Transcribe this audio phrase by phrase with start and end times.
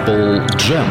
[0.00, 0.86] Apple Jam.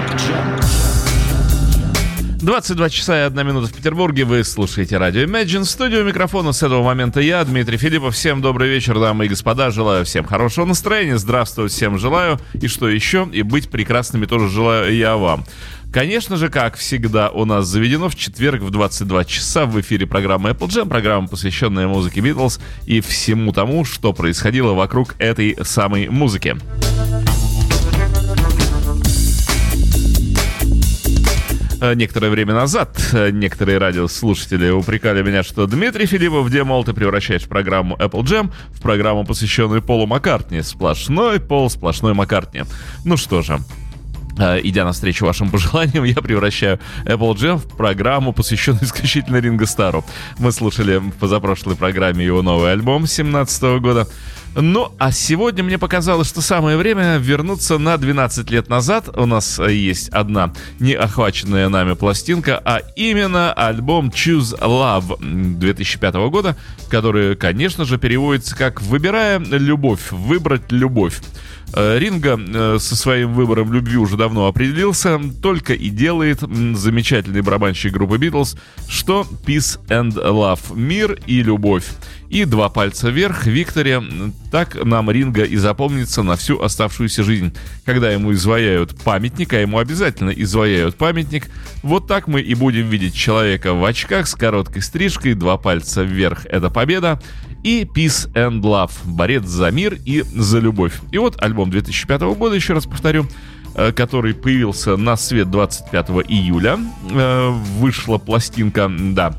[2.42, 4.24] 22 часа и 1 минута в Петербурге.
[4.24, 5.66] Вы слушаете радио Imagine.
[5.66, 8.14] Студию микрофона с этого момента я, Дмитрий Филиппов.
[8.14, 9.72] Всем добрый вечер, дамы и господа.
[9.72, 11.18] Желаю всем хорошего настроения.
[11.18, 12.40] Здравствовать всем желаю.
[12.54, 13.28] И что еще?
[13.34, 15.44] И быть прекрасными тоже желаю я вам.
[15.92, 20.52] Конечно же, как всегда, у нас заведено в четверг в 22 часа в эфире программы
[20.52, 26.56] Apple Jam, программа, посвященная музыке Beatles и всему тому, что происходило вокруг этой самой музыки.
[31.82, 37.44] Некоторое время назад э, некоторые радиослушатели упрекали меня, что Дмитрий Филиппов, где, мол, ты превращаешь
[37.44, 40.62] программу Apple Jam в программу, посвященную Полу Маккартни.
[40.62, 42.64] Сплошной Пол, сплошной Маккартни.
[43.06, 43.89] Ну что же, э,
[44.40, 50.06] идя навстречу вашим пожеланиям, я превращаю Apple Jam в программу, посвященную исключительно Ринго Стару.
[50.38, 54.08] Мы слушали в позапрошлой программе его новый альбом 2017 года.
[54.56, 59.08] Ну, а сегодня мне показалось, что самое время вернуться на 12 лет назад.
[59.16, 66.58] У нас э, есть одна неохваченная нами пластинка, а именно альбом Choose Love 2005 года,
[66.90, 71.22] который, конечно же, переводится как «Выбирая любовь», «Выбрать любовь».
[71.74, 77.94] Э, Ринга э, со своим выбором любви уже давно определился, только и делает замечательный барабанщик
[77.94, 81.86] группы Beatles, что Peace and Love, мир и любовь.
[82.30, 84.04] И два пальца вверх Викторе.
[84.52, 87.56] Так нам Ринга и запомнится на всю оставшуюся жизнь.
[87.86, 91.50] Когда ему изваяют памятник, а ему обязательно изваяют памятник,
[91.82, 96.46] вот так мы и будем видеть человека в очках с короткой стрижкой, два пальца вверх—
[96.50, 97.20] это победа,
[97.64, 100.94] и Peace and Love, борец за мир и за любовь.
[101.12, 103.26] И вот альбом 2005 года, еще раз повторю,
[103.76, 106.80] э, который появился на свет 25 июля.
[107.12, 109.34] Э, вышла пластинка, да,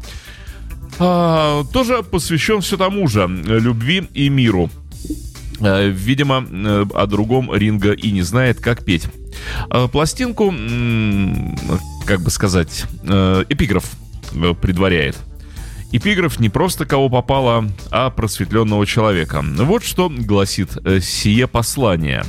[0.99, 4.71] а, тоже посвящен все тому же, любви и миру.
[5.61, 6.47] Э, видимо,
[6.95, 9.07] о другом Ринга и не знает, как петь.
[9.93, 10.53] Пластинку,
[12.07, 13.85] как бы сказать, эпиграф
[14.61, 15.17] предваряет–
[15.93, 19.43] Эпиграф не просто кого попало, а просветленного человека.
[19.43, 22.25] Вот что гласит э, сие послание.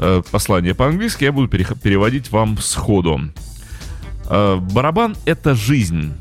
[0.00, 3.20] Э, послание по-английски я буду переводить вам сходу.
[4.30, 6.14] Э, барабан— это жизнь.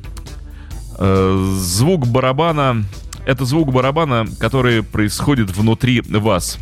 [0.96, 2.86] Звук барабана—
[3.26, 6.60] это звук барабана, который происходит внутри вас.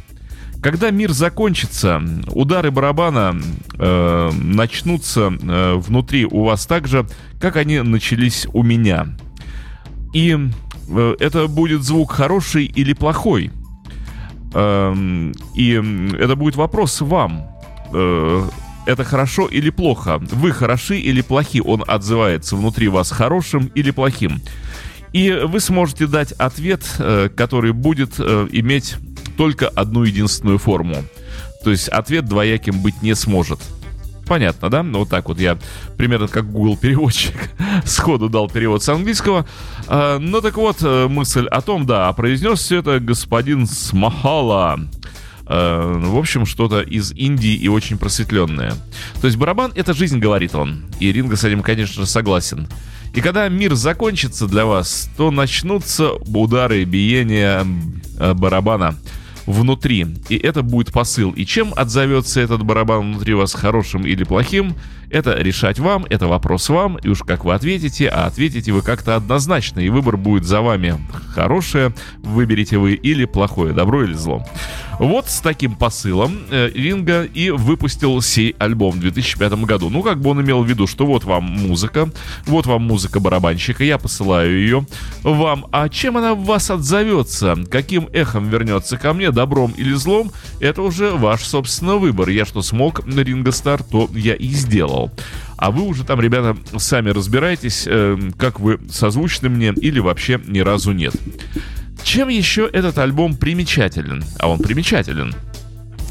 [0.61, 3.35] Когда мир закончится, удары барабана
[3.73, 7.07] э, начнутся э, внутри у вас так же,
[7.39, 9.07] как они начались у меня—
[10.13, 10.37] и
[10.89, 13.51] э, это будет звук хороший или плохой.
[14.53, 15.71] Эм, и
[16.19, 17.47] это будет вопрос вам.
[17.93, 18.43] Э,
[18.85, 20.17] это хорошо или плохо?
[20.31, 21.61] Вы хороши или плохи?
[21.63, 24.41] Он отзывается внутри вас хорошим или плохим.
[25.13, 28.95] И вы сможете дать ответ, э, который будет иметь
[29.37, 30.95] только одну единственную форму.
[31.63, 33.59] То есть ответ двояким быть не сможет
[34.31, 34.81] понятно, да?
[34.81, 35.57] Вот так вот я
[35.97, 37.35] примерно как Google переводчик
[37.85, 39.45] сходу дал перевод с английского.
[39.89, 44.79] А, ну так вот, э, мысль о том, да, произнес все это господин Смахала.
[45.47, 48.71] А, в общем, что-то из Индии и очень просветленное.
[49.19, 50.85] То есть барабан— это жизнь, говорит он.
[51.01, 52.69] И Ринго с этим, конечно согласен.
[53.13, 57.67] И когда мир закончится для вас, то начнутся удары, биения
[58.17, 58.95] э, барабана—
[59.51, 60.07] внутри.
[60.29, 61.31] И это будет посыл.
[61.31, 64.75] И чем отзовется этот барабан внутри вас, хорошим или плохим,
[65.09, 69.15] это решать вам, это вопрос вам, и уж как вы ответите, а ответите вы как-то
[69.15, 70.95] однозначно, и выбор будет за вами.
[71.33, 74.45] Хорошее выберете вы или плохое, добро или зло.
[75.01, 79.89] Вот с таким посылом э, Ринга и выпустил сей альбом в 2005 году.
[79.89, 82.11] Ну, как бы он имел в виду, что вот вам музыка,
[82.45, 84.85] вот вам музыка барабанщика, я посылаю ее
[85.23, 85.65] вам.
[85.71, 87.57] А чем она в вас отзовется?
[87.71, 90.31] Каким эхом вернется ко мне, добром или злом?
[90.59, 92.29] Это уже ваш, собственно, выбор.
[92.29, 95.11] Я что смог на Ринга Стар, то я и сделал.
[95.57, 100.59] А вы уже там, ребята, сами разбирайтесь, э, как вы созвучны мне или вообще ни
[100.59, 101.15] разу нет.
[102.03, 104.23] Чем еще этот альбом примечателен?
[104.39, 105.33] А он примечателен.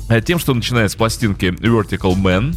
[0.08, 2.56] Э, тем, что начиная с пластинки Vertical Man,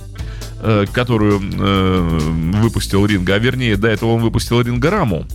[0.61, 2.19] э, которую э,
[2.61, 5.25] выпустил Ринга, а вернее, до этого он выпустил Рингараму.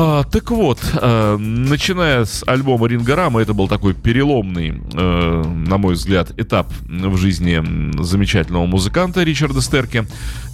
[0.00, 5.94] А, так вот, э, начиная с альбома Рингарама, это был такой переломный, э, на мой
[5.94, 7.60] взгляд, этап в жизни
[8.00, 10.04] замечательного музыканта Ричарда Стерки.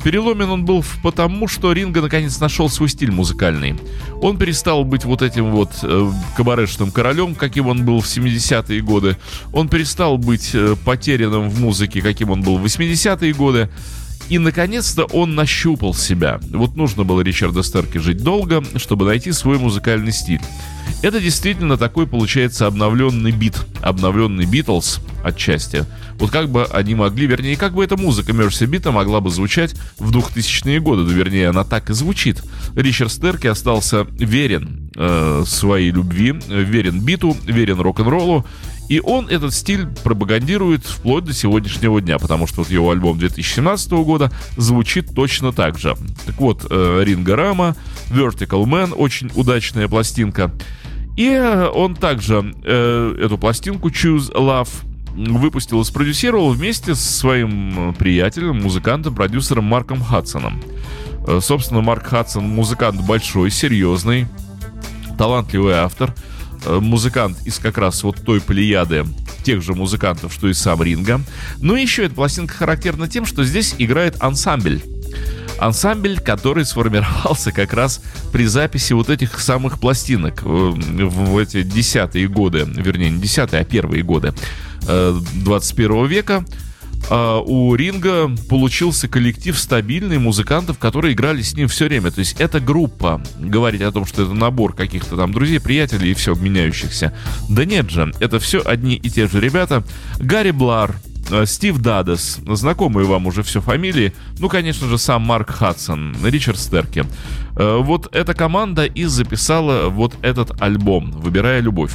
[0.02, 3.74] Переломен он был потому, что Ринга наконец нашел свой стиль музыкальный.
[4.22, 9.18] Он перестал быть вот этим вот э, кабаретным королем, каким он был в 70-е годы.
[9.52, 13.68] Он перестал быть э, потерянным в музыке, каким он был в 80-е годы.
[14.28, 16.40] И, наконец-то, он нащупал себя.
[16.50, 20.40] Вот нужно было Ричарда Стерке жить долго, чтобы найти свой музыкальный стиль.
[21.02, 23.58] Это действительно такой, получается, обновленный бит.
[23.82, 25.84] Обновленный Битлз отчасти.
[26.18, 29.74] Вот как бы они могли, вернее, как бы эта музыка Мерси Бита могла бы звучать
[29.98, 31.04] в 2000-е годы.
[31.04, 32.42] Да, вернее, она так и звучит.
[32.74, 38.46] Ричард Стерки остался верен э, своей любви, верен биту, верен рок-н-роллу.
[38.88, 43.90] И он этот стиль пропагандирует вплоть до сегодняшнего дня, потому что вот его альбом 2017
[43.92, 45.96] года звучит точно так же.
[46.26, 47.76] Так вот, э, Ринга Рама,
[48.10, 50.52] Vertical Man, очень удачная пластинка.
[51.16, 51.30] И
[51.74, 54.68] он также э, эту пластинку Choose Love
[55.14, 60.60] выпустил и спродюсировал вместе с своим приятелем, музыкантом, продюсером Марком Хадсоном.
[61.26, 64.26] Э, собственно, Марк Хадсон музыкант большой, серьезный,
[65.16, 66.33] талантливый автор– Э,
[66.66, 69.04] музыкант из как раз вот той плеяды
[69.42, 71.20] тех же музыкантов, что и сам Ринга.
[71.60, 74.80] Но еще эта пластинка характерна тем, что здесь играет ансамбль.
[75.58, 78.02] Ансамбль, который сформировался как раз
[78.32, 83.64] при записи вот этих самых пластинок э, в эти десятые годы, вернее, не десятые, а
[83.64, 84.34] первые годы
[84.82, 86.44] 21 э, века.
[87.10, 92.10] А, у Ринга получился коллектив стабильный музыкантов, которые играли с ним все время.
[92.10, 93.20] То есть это группа.
[93.38, 97.14] Говорить о том, что это набор каких-то там друзей, приятелей и все обменяющихся.
[97.48, 99.82] Да нет же, это все одни и те же ребята.
[100.18, 100.96] Гарри Блар,
[101.30, 106.58] э, Стив Дадес, знакомые вам уже все фамилии, ну, конечно же, сам Марк Хадсон, Ричард
[106.58, 107.04] Стерки.
[107.56, 111.92] Э, вот эта команда и записала вот этот альбом «Выбирая любовь».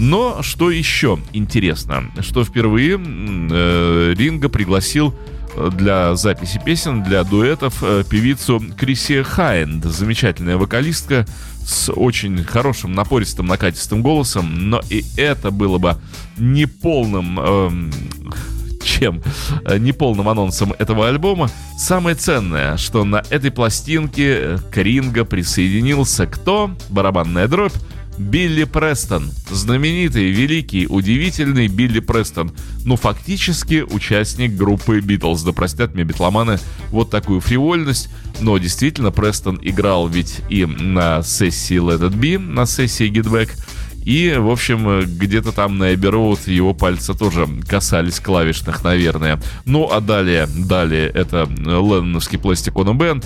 [0.00, 5.14] Но что еще интересно, что впервые э, Ринга пригласил
[5.54, 11.26] э, для записи песен, для дуэтов э, певицу Криси Хайнд, замечательная вокалистка
[11.66, 15.96] с очень хорошим, напористым, накатистым голосом, но и это было бы
[16.38, 17.38] неполным...
[17.38, 17.70] Э,
[18.82, 19.22] чем?
[19.66, 26.70] Э, неполным анонсом этого альбома, самое ценное, что на этой пластинке к Ринга присоединился кто?
[26.88, 27.74] Барабанная дробь
[28.20, 29.30] Билли Престон.
[29.50, 32.52] Знаменитый, великий, удивительный Билли Престон.
[32.84, 35.42] Ну, фактически участник группы Битлз.
[35.42, 36.58] Да простят мне битломаны
[36.90, 38.10] вот такую фривольность.
[38.40, 43.52] Но действительно, Престон играл ведь и на сессии Let It Be, на сессии Get Back.
[44.04, 49.40] И, в общем, где-то там на Эбби Роуд его пальцы тоже касались клавишных, наверное.
[49.66, 53.24] Ну, а далее, далее это Ленноновский Plastic Ono Band,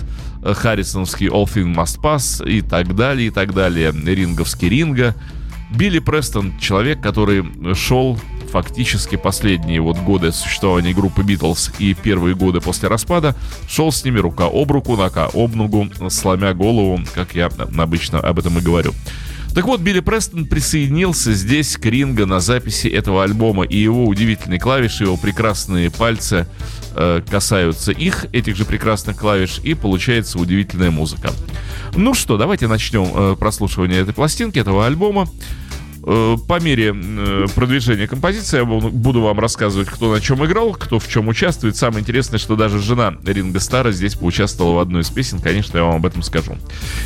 [0.54, 3.92] Харрисоновский All Thing Must Pass и так далее, и так далее.
[3.92, 5.14] Ринговский Ринга.
[5.74, 7.44] Билли Престон, человек, который
[7.74, 8.18] шел
[8.52, 13.34] фактически последние вот годы существования группы Битлз и первые годы после распада,
[13.68, 17.46] шел с ними рука об руку, нога об ногу, сломя голову, как я
[17.76, 18.92] обычно об этом и говорю.
[19.54, 24.58] Так вот, Билли Престон присоединился здесь к Ринго на записи этого альбома, и его удивительные
[24.58, 26.48] клавиши, его прекрасные пальцы
[26.96, 31.30] э, касаются их, этих же прекрасных клавиш, и получается удивительная музыка.
[31.94, 35.28] Ну что, давайте начнем э, прослушивание этой пластинки, этого альбома.
[36.06, 40.98] Э, по мере э, продвижения композиции я буду вам рассказывать, кто на чем играл, кто
[40.98, 41.76] в чем участвует.
[41.76, 45.38] Самое интересное, что даже жена Ринга Стара здесь поучаствовала в одной из песен.
[45.38, 46.56] Конечно, я вам об этом скажу.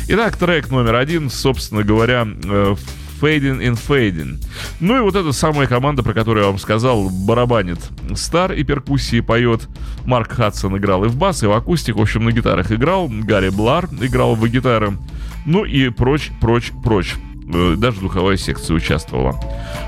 [0.09, 2.75] Итак, трек номер один, собственно говоря, э,
[3.21, 4.43] Fading in Fading.
[4.79, 7.79] Ну и вот эта самая команда, про которую я вам сказал, барабанит
[8.15, 9.67] Стар и перкуссии поет.
[10.05, 13.09] Марк Хадсон играл и в бас, и в акустик, в общем, на гитарах играл.
[13.09, 14.97] Гарри Блар играл в гитары.
[15.45, 17.15] Ну и прочь, прочь, прочь.
[17.51, 19.39] Э, даже духовая секция участвовала.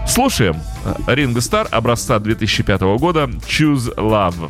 [0.07, 0.55] Слушаем
[1.07, 4.49] Ринго Стар образца 2005 года «Choose Love».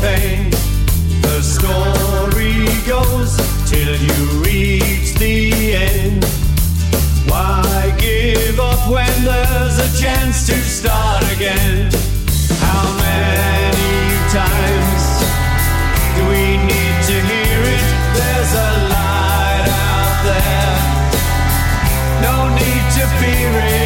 [0.00, 0.50] Pain.
[1.22, 3.36] The story goes
[3.68, 6.24] till you reach the end.
[7.28, 11.90] Why give up when there's a chance to start again?
[12.60, 15.04] How many times
[16.16, 17.86] do we need to hear it?
[18.18, 20.76] There's a light out there.
[22.22, 23.77] No need to fear it.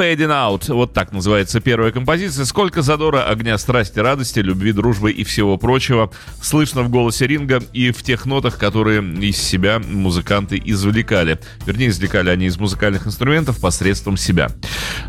[0.00, 0.72] Fading in, fading out.
[0.72, 2.46] Вот так называется первая композиция.
[2.46, 7.90] Сколько задора, огня, страсти, радости, любви, дружбы и всего прочего слышно в голосе Ринга и
[7.90, 11.38] в тех нотах, которые из себя музыканты извлекали.
[11.66, 14.48] Вернее, извлекали они из музыкальных инструментов посредством себя.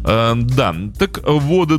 [0.04, 1.70] Э, да, так вот,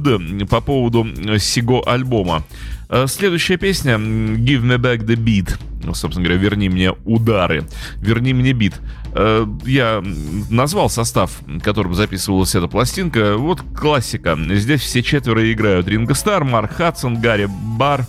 [0.48, 1.06] по поводу
[1.38, 2.44] сего альбома.
[2.92, 5.58] Э, следующая песня «Give me back the beat».
[5.82, 7.64] Ну, собственно говоря, «Верни мне удары»,
[7.96, 8.74] «Верни мне бит».
[9.14, 10.04] Э, я
[10.50, 13.38] назвал состав, которым записывалась эта пластинка.
[13.38, 14.38] Вот классика.
[14.50, 15.88] Здесь все четверо играют.
[15.88, 18.06] Ринго Стар, Марк Хадсон, Гэри Бёрр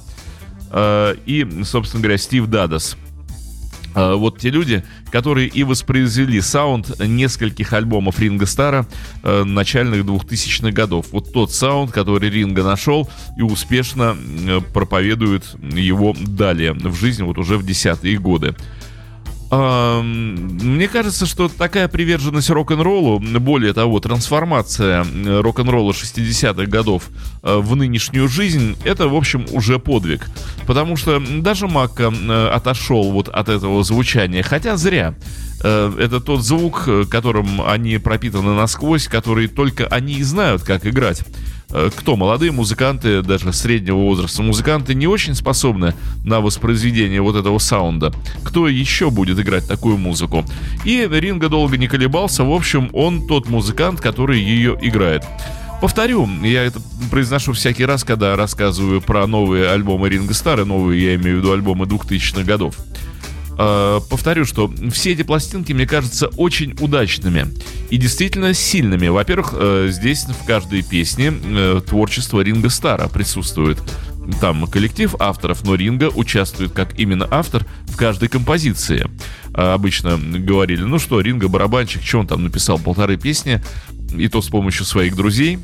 [0.72, 2.98] э, и, собственно говоря, Стив Дудас.
[3.96, 8.88] Э, вот те люди, которые и воспроизвели саунд нескольких альбомов Ринго Стара
[9.24, 11.08] э, начальных 2000-х годов.
[11.12, 14.16] Вот тот саунд, который Ринго нашел и успешно
[14.48, 18.56] э, проповедует его далее в жизни, вот уже в десятые годы.
[19.54, 27.10] Мне кажется, что такая приверженность рок-н-роллу, более того, трансформация э, рок-н-ролла 60-х годов
[27.44, 30.28] э, в нынешнюю жизнь, это, в общем, уже подвиг.
[30.66, 35.16] Потому что даже Макка э, отошел вот от этого звучания, хотя зря.
[35.64, 41.24] Это тот звук, которым они пропитаны насквозь, который только они и знают, как играть.
[41.74, 47.58] Э, кто молодые музыканты, даже среднего возраста музыканты, не очень способны на воспроизведение вот этого
[47.58, 48.14] саунда.
[48.44, 50.46] Кто еще будет играть такую музыку?
[50.86, 55.24] И Ринга долго не колебался, в общем, он тот музыкант, который ее играет.
[55.82, 56.80] Повторю, я это
[57.12, 61.52] произношу всякий раз, когда рассказываю про новые альбомы Ринга Стара, новые, я имею в виду
[61.52, 62.76] альбомы 2000-х годов.
[63.58, 67.48] Э, повторю, что все эти пластинки, мне кажутся, очень удачными
[67.90, 69.08] и действительно сильными.
[69.08, 73.80] Во-первых, э, здесь в каждой песне э, творчество Ринга Стара присутствует.
[74.40, 79.06] Там коллектив авторов, но Ринга участвует как именно автор в каждой композиции.
[79.54, 83.62] Обычно говорили, ну что, Ринга барабанщик, что он там написал, полторы песни,
[84.16, 85.60] и то с помощью своих друзей.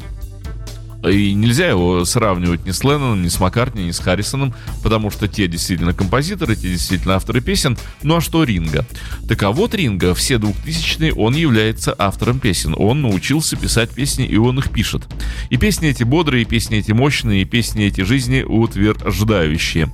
[1.07, 4.53] И нельзя его сравнивать ни с Ленноном, ни с Маккартни, ни с Харрисоном,
[4.83, 7.77] потому что те действительно композиторы, те действительно авторы песен.
[8.03, 8.85] Ну а что Ринга?
[9.27, 12.75] Так а вот Ринга, все 2000-е, он является автором песен.
[12.77, 15.03] Он научился писать песни, и он их пишет.
[15.49, 19.87] И песни эти бодрые, и песни эти мощные, и песни эти жизни утверждающие.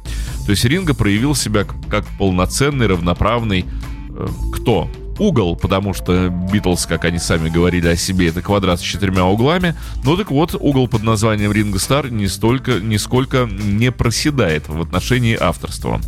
[0.46, 3.66] То есть Ринга проявил себя как полноценный, равноправный
[4.10, 4.90] э, кто?
[5.20, 9.76] Угол, потому что Битлз, как они сами говорили о себе, это квадрат с четырьмя углами.
[10.04, 15.38] Ну так вот, угол под названием Ринго Стар не столько, нисколько не проседает в отношении
[15.40, 16.02] авторства.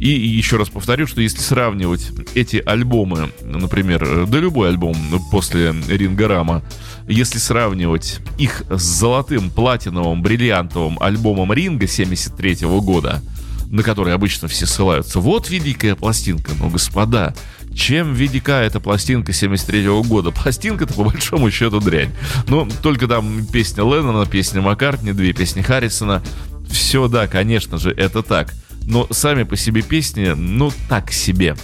[0.00, 4.96] И еще раз повторю, что если сравнивать эти альбомы, например, да любой альбом
[5.30, 6.62] после Ринга Рама,
[7.06, 13.22] если сравнивать их с золотым, платиновым, бриллиантовым альбомом Ринга 73 года,
[13.70, 17.34] на который обычно все ссылаются, вот великая пластинка, но, господа,
[17.74, 20.30] чем велика эта пластинка 73 -го года?
[20.30, 22.12] Пластинка-то по большому счету дрянь.
[22.48, 26.22] Ну, только там песня Леннона, песня Маккартни, две песни Харрисона.
[26.70, 28.52] Все, да, конечно же, это так.
[28.86, 31.56] Но сами по себе песни, ну, так себе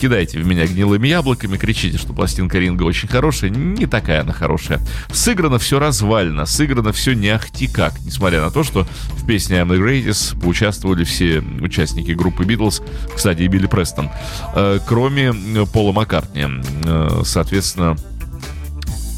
[0.00, 3.50] кидайте в меня гнилыми яблоками, кричите, что пластинка Ринга очень хорошая.
[3.50, 4.80] Не такая она хорошая.
[5.12, 9.68] Сыграно все развально, сыграно все не ахти как, несмотря на то, что в песне I'm
[9.68, 12.82] the Greatest поучаствовали все участники группы Битлз,
[13.14, 14.10] кстати, и Билли Престон,
[14.54, 15.32] э, кроме
[15.72, 16.46] Пола Маккартни.
[16.84, 17.96] Э, соответственно,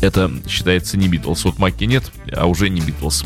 [0.03, 1.45] это считается не Битлз.
[1.45, 3.25] Вот Макки нет, а уже не Битлз.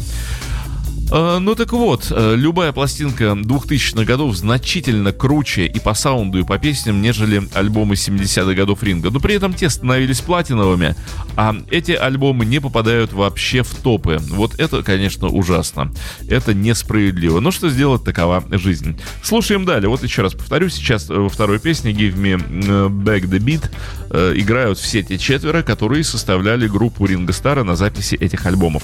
[1.10, 6.42] Э, ну так вот, э, любая пластинка 2000-х годов значительно круче и по саунду, и
[6.42, 9.10] по песням, нежели альбомы 70-х годов Ринга.
[9.10, 10.96] Но при этом те становились платиновыми,
[11.36, 14.18] а эти альбомы не попадают вообще в топы.
[14.30, 15.92] Вот это, конечно, ужасно.
[16.28, 17.40] Это несправедливо.
[17.40, 18.98] Но что сделать, такова жизнь.
[19.22, 19.88] Слушаем далее.
[19.88, 22.36] Вот еще раз повторю, сейчас во второй песне Give Me
[22.88, 23.70] Back the Beat
[24.38, 28.82] играют все те четверо, которые составляли группу Ринга Стара на записи этих альбомов.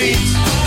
[0.00, 0.59] niet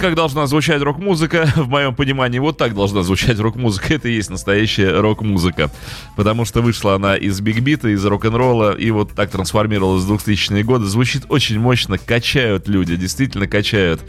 [0.00, 3.94] Как должна звучать рок-музыка, в моем понимании, вот так должна звучать рок-музыка.
[3.94, 5.72] Это и есть настоящая рок-музыка.
[6.14, 10.86] Потому что вышла она из бигбита, из рок-н-ролла, и вот так трансформировалась в 2000-е годы.
[10.86, 14.00] Звучит очень мощно, качают люди, действительно качают.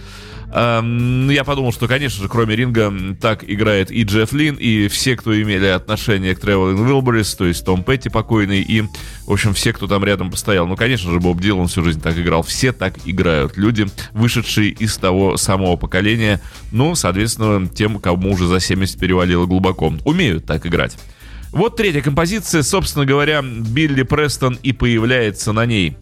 [0.52, 4.88] Эм, ну, я подумал, что, конечно же, кроме ринга, так играет и Джефф Лин, и
[4.88, 8.82] все, кто имели отношение к Traveling Wilburys, то есть Том Петти покойный, и,
[9.28, 10.66] в общем, все, кто там рядом постоял.
[10.66, 12.42] Ну, конечно же, Боб Дилан всю жизнь так играл.
[12.42, 13.58] Все так играют.
[13.58, 19.94] Люди, вышедшие из того самого поколения, ну, соответственно, тем, кому уже за 70 перевалило глубоко,
[20.04, 20.98] умеют так играть.
[21.52, 25.98] Вот третья композиция, собственно говоря, Билли Престон и появляется на ней.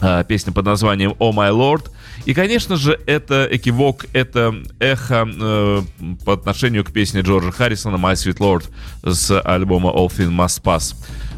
[0.00, 1.90] А, Песня под названием «Oh My Lord».
[2.24, 5.82] И, конечно же, это экивок, это эхо э,
[6.24, 8.64] по отношению к песне Джорджа Харрисона «My Sweet Lord»
[9.04, 10.94] с альбома «All Things Must Pass».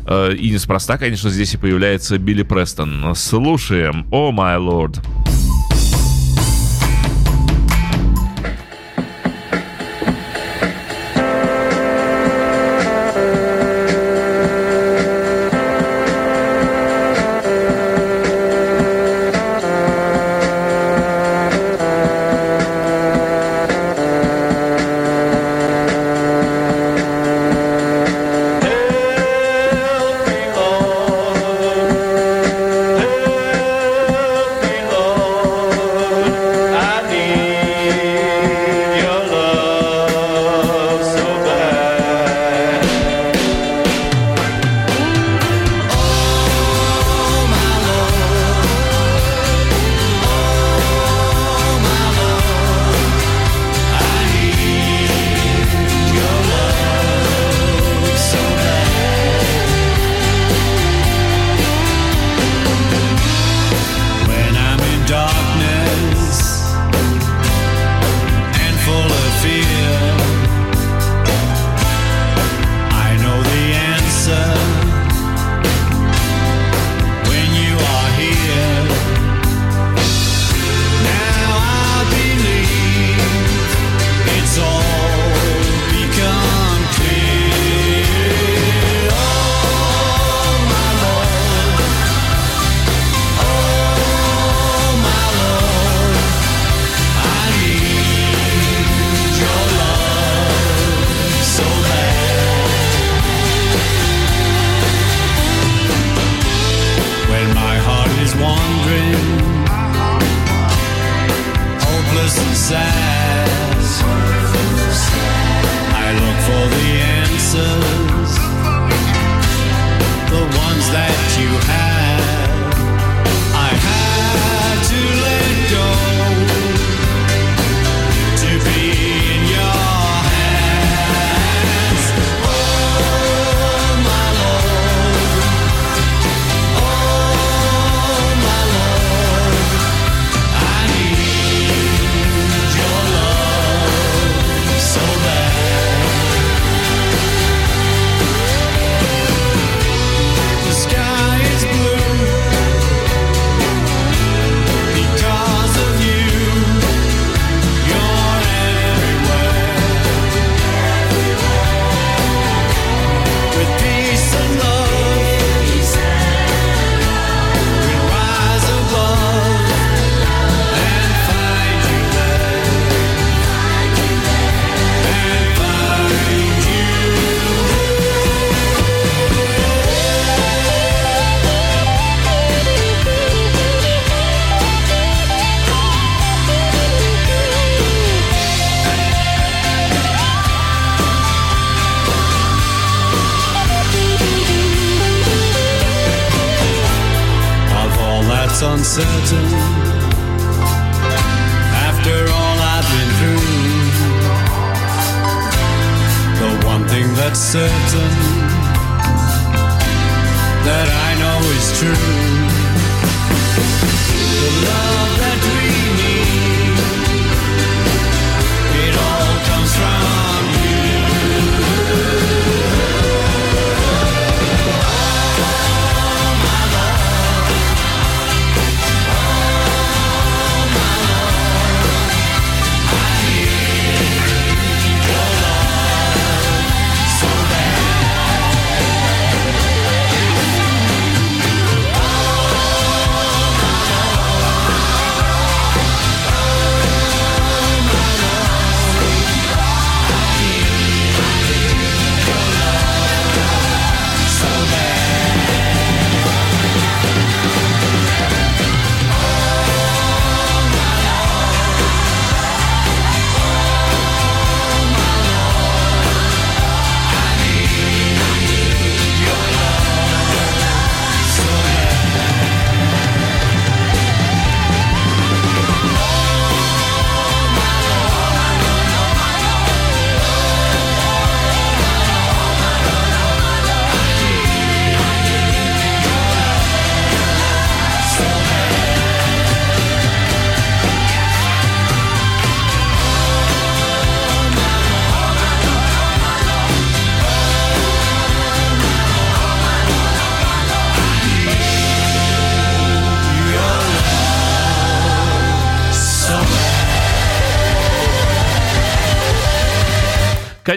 [0.06, 3.14] Э, и неспроста, конечно, здесь и появляется Билли Престон.
[3.14, 5.33] Слушаем «Oh My Lord».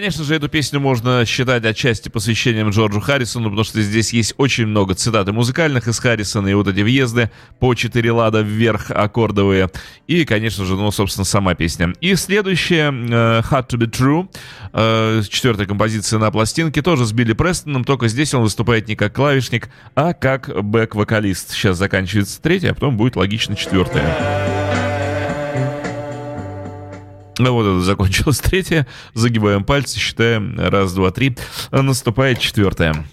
[0.08, 4.64] Конечно же, эту песню можно считать отчасти посвящением Джорджу Харрисону, потому что здесь есть очень
[4.64, 9.68] много цитат и музыкальных из Харрисона, и вот эти въезды по четыре лада вверх аккордовые,
[10.06, 11.92] и, конечно же, ну, собственно, сама песня.
[12.00, 14.30] И следующая, э, Hard to be True,
[14.72, 19.12] э, четвертая композиция на пластинке, тоже с Билли Престоном, только здесь он выступает не как
[19.12, 21.50] клавишник, а как бэк-вокалист.
[21.50, 24.57] Сейчас заканчивается третья, а потом будет логично четвертая.
[27.38, 28.86] Ну вот это закончилась третья.
[29.14, 30.58] Загибаем пальцы, считаем.
[30.58, 31.36] Раз, два, три.
[31.70, 33.04] Наступает четвертая.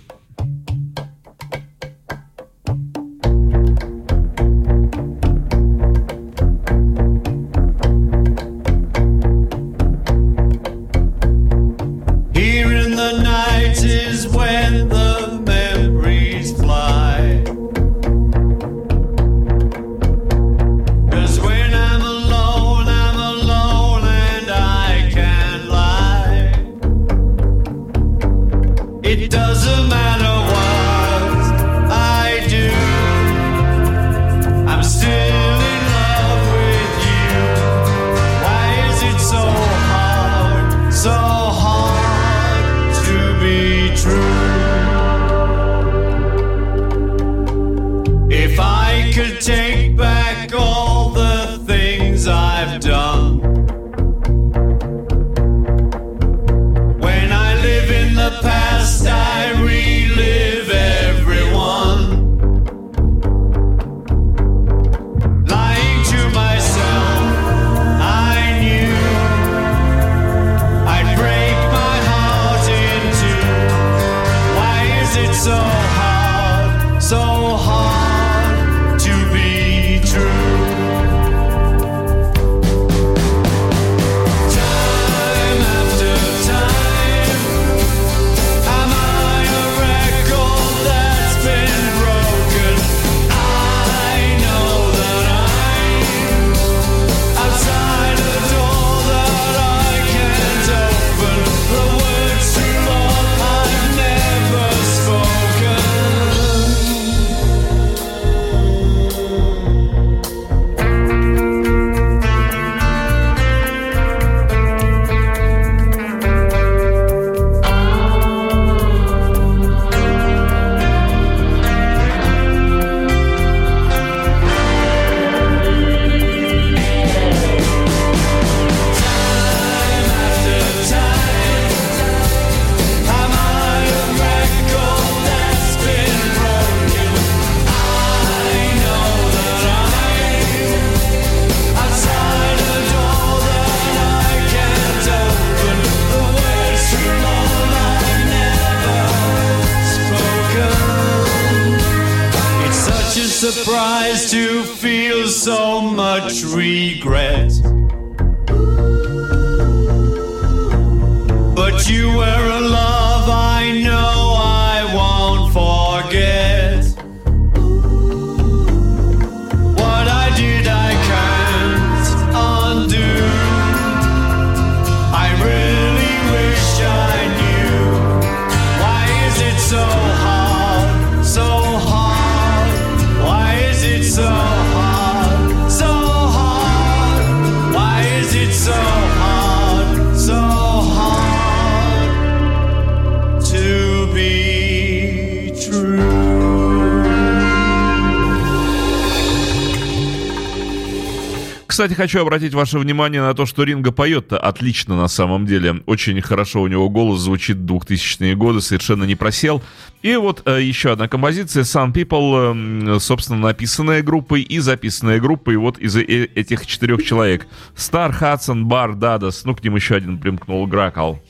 [201.86, 205.84] Кстати, хочу обратить ваше внимание на то, что Ринго поет-то отлично на самом деле.
[205.86, 209.62] Очень хорошо у него голос звучит 2000-е годы, совершенно не просел.
[210.02, 215.58] И вот э, еще одна композиция Some People, э, собственно, написанная группой и записанная группой
[215.58, 217.46] вот из э- этих четырех человек.
[217.76, 221.22] Стар, Хадсон, Бар, Дадас, ну к ним еще один примкнул Гракал.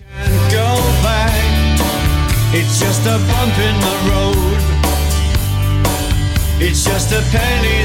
[6.57, 7.84] It's just a penny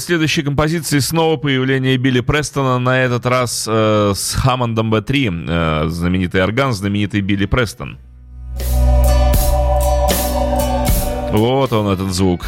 [0.00, 6.42] следующей композиции снова появление Билли Престона, на этот раз э, с Хаммондом B3, э, знаменитый
[6.42, 7.98] орган, знаменитый Билли Престон.
[11.32, 12.46] Вот он, этот звук.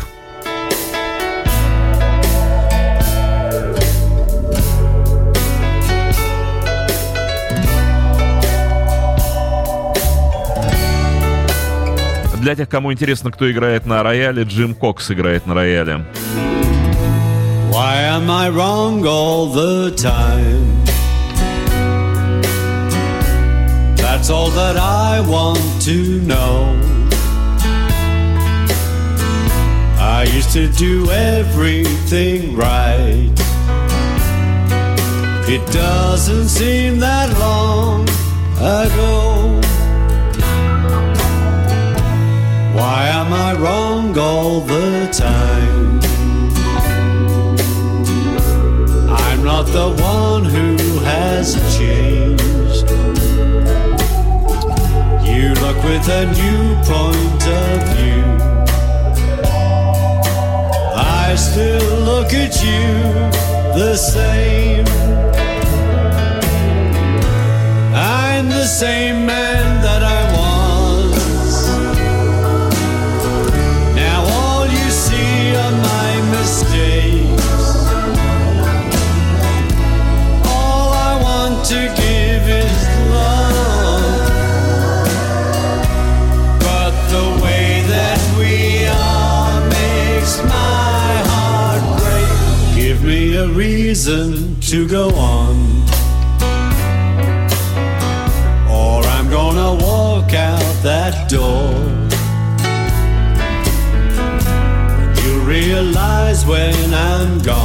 [12.42, 16.04] Для тех, кому интересно, кто играет на рояле, Джим Кокс играет на рояле.
[17.72, 20.84] Why am I wrong all the time?
[23.96, 26.78] That's all that I want to know.
[29.98, 33.32] I used to do everything right.
[35.48, 38.02] It doesn't seem that long
[38.58, 39.60] ago.
[42.76, 46.11] Why am I wrong all the time?
[49.70, 52.90] The one who has changed.
[55.26, 58.24] You look with a new point of view.
[60.94, 62.92] I still look at you
[63.80, 64.86] the same.
[67.94, 70.21] I'm the same man that I
[93.62, 95.54] reason to go on.
[98.68, 101.70] Or I'm gonna walk out that door.
[105.20, 107.61] You'll realize when I'm gone.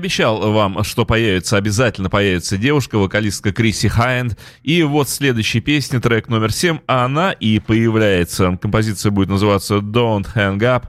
[0.00, 4.38] Обещал вам, что появится, обязательно появится девушка, вокалистка Криси Хайнд.
[4.62, 8.58] И вот следующая песня, трек номер 7, она и появляется.
[8.60, 10.84] Композиция будет называться Don't Hang Up.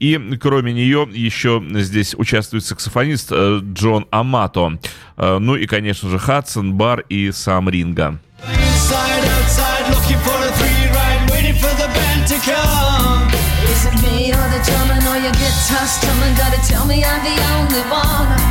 [0.00, 4.80] И кроме нее еще здесь участвует саксофонист э, Джон Амато.
[5.16, 8.18] Э, Ну и, конечно же, Хадсон, Бар и сам Ринга.
[8.42, 13.30] Inside, outside, looking for a three ride, waiting for the band to come.
[13.70, 16.34] Is it me or the drumming or your guitar strumming?
[16.36, 18.45] Gotta tell me I'm the only one.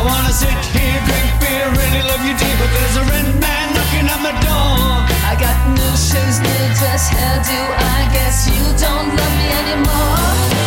[0.00, 3.66] I wanna sit here, drink beer, really love you deep, but there's a rent man
[3.74, 5.04] knocking at my door.
[5.28, 7.60] I got new shoes, new dress, hairdo.
[7.76, 10.59] I guess you don't love me anymore.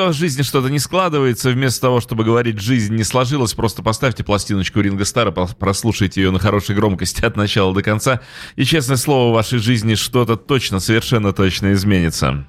[0.00, 4.24] все в жизни что-то не складывается, вместо того, чтобы говорить «жизнь не сложилась», просто поставьте
[4.24, 8.22] пластиночку Ринга Стара, прослушайте ее на хорошей громкости от начала до конца,
[8.56, 12.46] и, честное слово, в вашей жизни что-то точно, совершенно точно изменится.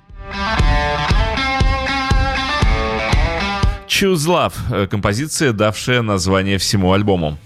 [3.88, 7.38] «Choose Love»— э, композиция, давшая название всему альбому.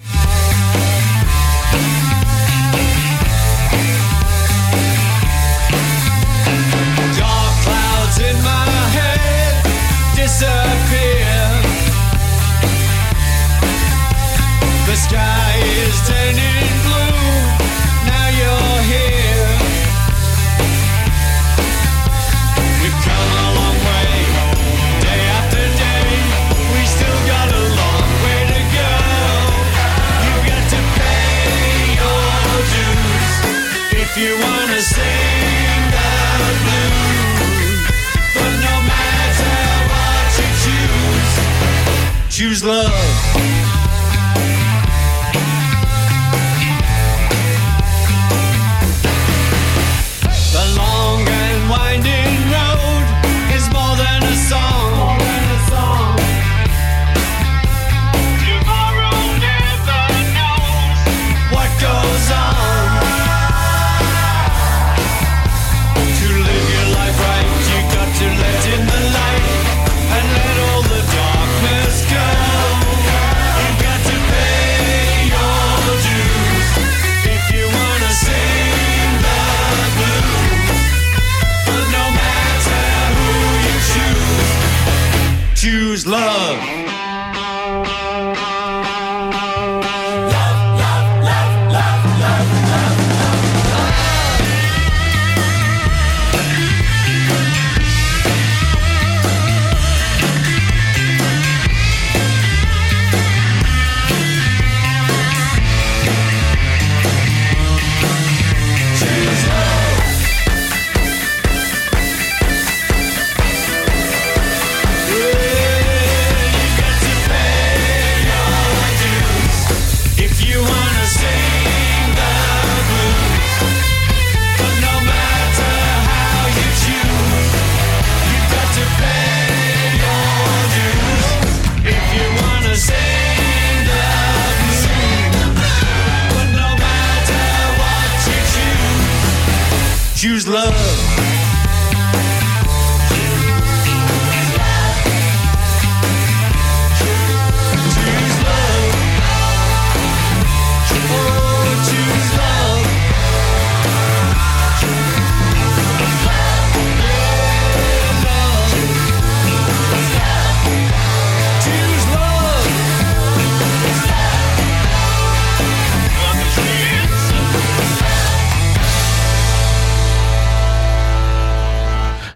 [42.64, 43.55] love.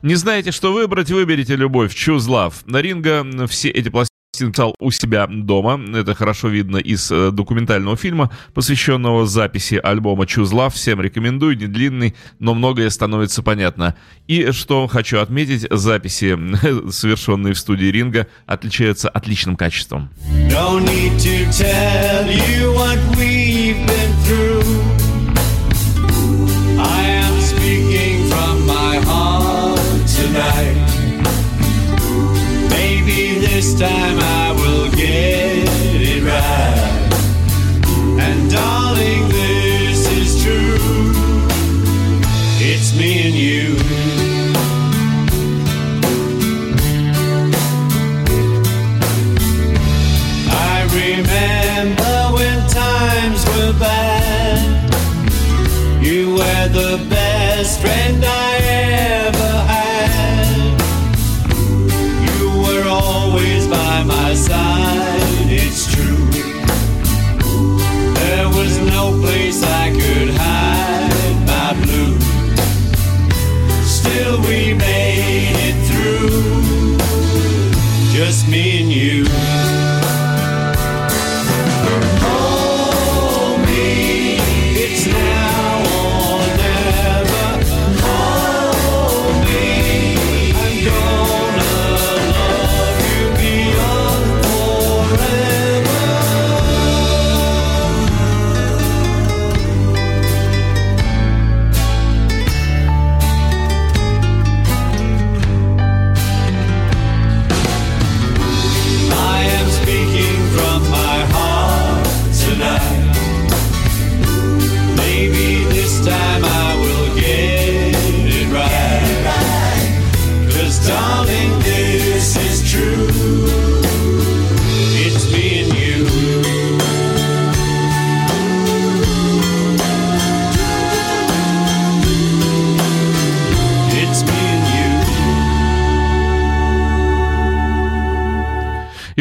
[0.09, 1.93] Не знаете, что выбрать, выберите любовь.
[1.93, 2.53] Choose Love.
[2.65, 5.79] На Ринга все эти пластинки писал у себя дома.
[5.95, 10.71] Это хорошо видно из э, документального фильма, посвященного записи альбома «Choose Love».
[10.71, 13.95] Всем рекомендую, не длинный, но многое становится понятно.
[14.25, 16.35] И что хочу отметить, записи,
[16.89, 20.09] совершенные в студии Ринга, отличаются отличным качеством.
[20.49, 20.79] No
[33.79, 34.38] time out.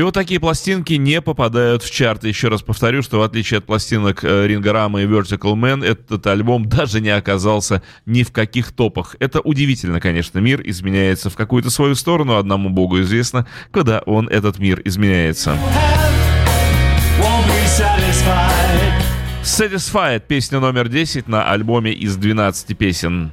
[0.08, 2.28] Вот такие пластинки не попадают в чарты.
[2.28, 6.66] Еще раз повторю, что в отличие от пластинок э, Рингорама и Vertical Man, этот альбом
[6.66, 9.16] даже не оказался ни в каких топах.
[9.20, 10.38] Это удивительно, конечно.
[10.38, 15.58] Мир изменяется в какую-то свою сторону, одному богу известно, куда он, этот мир, изменяется.
[19.42, 23.32] Satisfied, песня номер 10 на альбоме из 12 песен.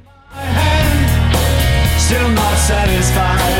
[1.96, 3.55] Still not satisfied.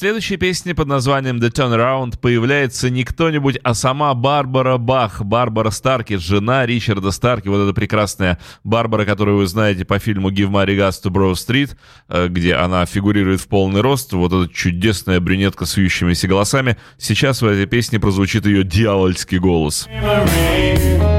[0.00, 5.22] Следующей песне под названием The Turnaround появляется не кто-нибудь, а сама Барбара Бах.
[5.22, 7.48] Барбара Старки, жена Ричарда Старки.
[7.48, 11.76] Вот эта прекрасная Барбара, которую вы знаете по фильму Give My Regards to Bro Street,
[12.08, 14.14] э, где она фигурирует в полный рост.
[14.14, 16.78] Вот эта чудесная брюнетка с вьющимися голосами.
[16.96, 19.86] Сейчас в этой песне прозвучит ее дьявольский голос.
[19.90, 21.09] Pick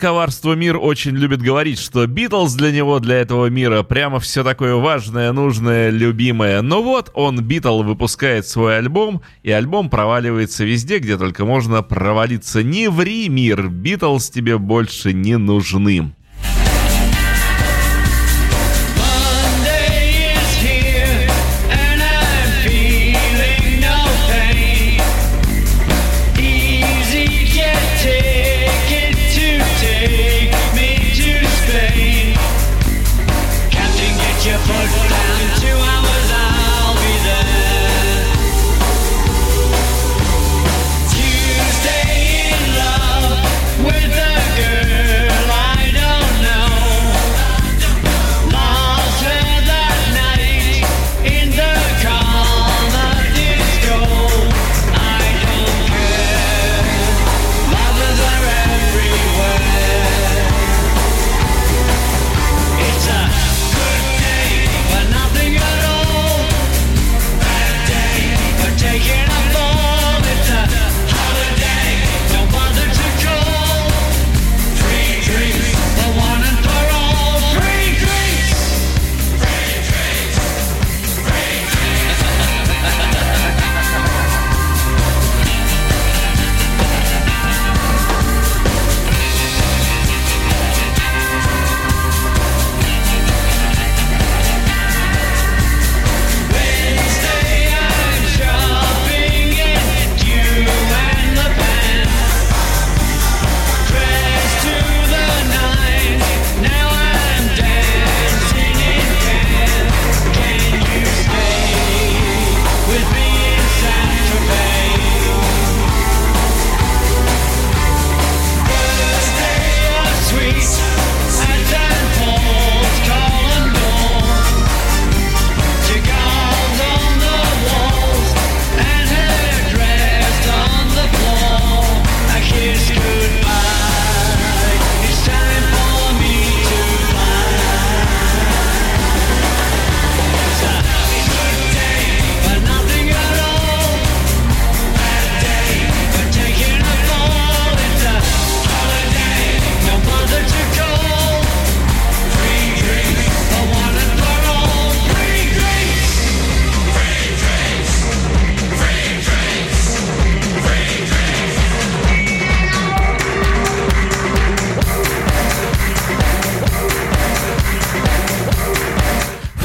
[0.00, 4.74] Коварству мир очень любит говорить, что Битлз для него, для этого мира, прямо все такое
[4.74, 6.62] важное, нужное, любимое.
[6.62, 12.62] Но вот он, Битл, выпускает свой альбом, и альбом проваливается везде, где только можно провалиться.
[12.62, 16.12] Не ври, мир, Битлз тебе больше не нужны.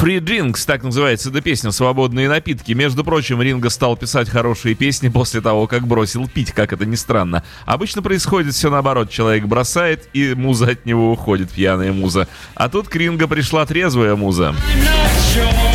[0.06, 2.70] Free Drinks, так называется эта песня, свободные напитки.
[2.70, 6.94] Между прочим, Ринга стал писать хорошие песни после того, как бросил пить, как это ни
[6.94, 7.42] странно.
[7.64, 9.10] Обычно происходит все наоборот.
[9.10, 12.28] Человек бросает, и муза от него уходит, пьяная муза.
[12.54, 14.54] А тут к Ринга пришла трезвая муза.
[14.54, 15.65] I'm not sure.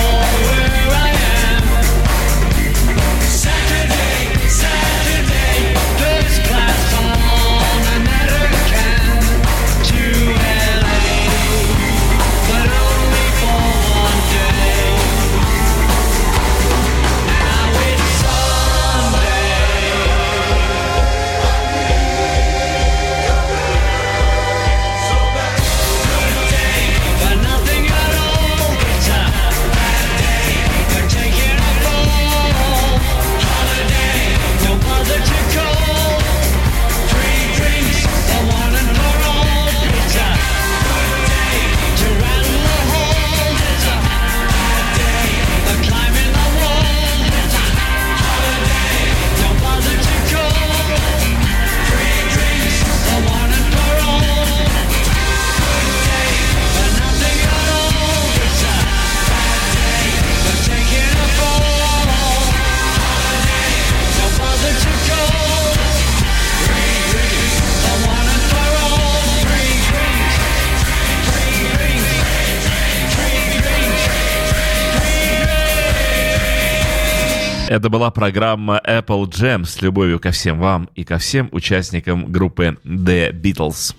[77.71, 82.77] Это была программа Apple Jam с любовью ко всем вам и ко всем участникам группы
[82.83, 83.95] The Beatles.